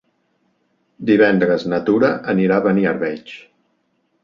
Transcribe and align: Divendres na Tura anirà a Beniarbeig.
Divendres 1.09 1.67
na 1.75 1.81
Tura 1.91 2.11
anirà 2.35 2.59
a 2.59 2.67
Beniarbeig. 2.71 3.37